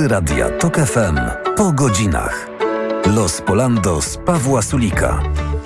Głosy 0.05 0.13
Radia 0.13 0.49
TOK 0.49 0.77
FM 0.77 1.17
po 1.57 1.71
godzinach. 1.71 2.47
Los 3.05 3.41
Polando 3.41 4.01
z 4.01 4.17
Pawła 4.17 4.61
Sulika. 4.61 5.21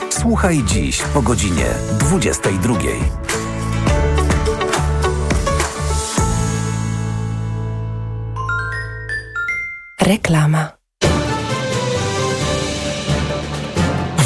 Słuchaj 0.09 0.63
dziś 0.63 1.01
po 1.13 1.21
godzinie 1.21 1.65
22. 1.99 2.75
Reklama. 10.01 10.78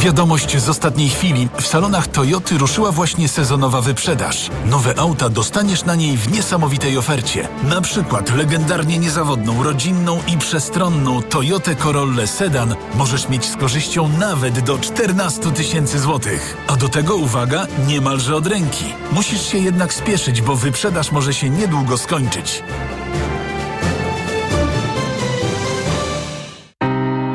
Wiadomość 0.04 0.58
z 0.58 0.70
ostatniej 0.70 1.10
chwili. 1.10 1.50
W 1.60 1.68
salonach 1.68 2.08
Toyoty 2.08 2.58
ruszyła 2.58 2.92
właśnie 2.92 3.28
sezonowa 3.28 3.82
wyprzedaż. 3.82 4.50
Nowe 4.66 5.00
auta 5.00 5.30
dostaniesz 5.30 5.86
na 5.86 5.96
niej 5.96 6.18
w 6.18 6.32
niesamowitej 6.32 6.98
ofercie. 6.98 7.48
Na 7.64 7.82
przykład 7.82 8.36
legendarnie 8.36 9.00
niezawodną, 9.00 9.64
rodzinną 9.64 10.20
i 10.28 10.38
przestronną 10.38 11.22
Toyotę 11.22 11.76
Corollę 11.76 12.28
Sedan 12.28 12.76
możesz 12.96 13.30
mieć 13.30 13.46
z 13.46 13.56
korzyścią 13.56 14.10
nawet 14.10 14.60
do 14.60 14.78
14 14.78 15.52
tysięcy 15.52 16.00
złotych. 16.00 16.58
A 16.68 16.76
do 16.76 16.90
tego 16.90 17.16
uwaga, 17.16 17.68
niemalże 17.88 18.36
od 18.36 18.48
ręki. 18.48 18.86
Musisz 19.12 19.42
się 19.42 19.58
jednak 19.58 19.94
spieszyć, 19.94 20.42
bo 20.42 20.56
wyprzedaż 20.56 21.12
może 21.12 21.34
się 21.34 21.50
niedługo 21.50 21.98
skończyć. 21.98 22.64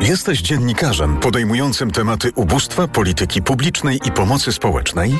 Jesteś 0.08 0.40
dziennikarzem 0.40 1.16
podejmującym 1.16 1.90
tematy 1.90 2.32
ubóstwa, 2.34 2.88
polityki 2.88 3.42
publicznej 3.42 4.00
i 4.04 4.12
pomocy 4.12 4.52
społecznej? 4.52 5.16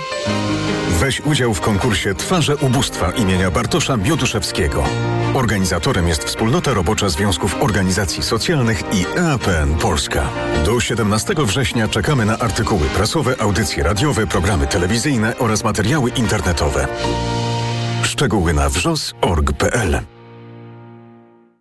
Weź 1.00 1.20
udział 1.20 1.54
w 1.54 1.60
konkursie 1.60 2.14
Twarze 2.14 2.56
Ubóstwa 2.56 3.10
imienia 3.10 3.50
Bartosza 3.50 3.96
Bioduszewskiego. 3.96 4.84
Organizatorem 5.34 6.08
jest 6.08 6.24
Wspólnota 6.24 6.74
Robocza 6.74 7.08
Związków 7.08 7.62
Organizacji 7.62 8.22
Socjalnych 8.22 8.82
i 8.92 9.18
EAPN 9.18 9.74
Polska. 9.74 10.28
Do 10.64 10.80
17 10.80 11.34
września 11.38 11.88
czekamy 11.88 12.24
na 12.24 12.38
artykuły 12.38 12.86
prasowe, 12.86 13.40
audycje 13.40 13.82
radiowe, 13.82 14.26
programy 14.26 14.66
telewizyjne 14.66 15.38
oraz 15.38 15.64
materiały 15.64 16.10
internetowe. 16.10 16.88
Szczegóły 18.02 18.52
na 18.52 18.68
wrzos.org.pl 18.68 20.00